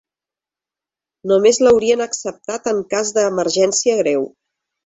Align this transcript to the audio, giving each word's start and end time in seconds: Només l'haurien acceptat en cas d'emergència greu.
Només 1.33 1.59
l'haurien 1.65 2.01
acceptat 2.07 2.73
en 2.75 2.83
cas 2.95 3.15
d'emergència 3.19 4.03
greu. 4.05 4.27